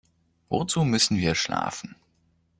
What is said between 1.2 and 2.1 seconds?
schlafen?